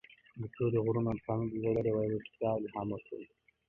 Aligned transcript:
د 0.41 0.43
تورې 0.55 0.79
غرونو 0.85 1.09
افسانه 1.15 1.45
د 1.49 1.53
زړه 1.77 1.91
ورتیا 1.95 2.49
الهام 2.57 2.87
ورکوي. 2.91 3.27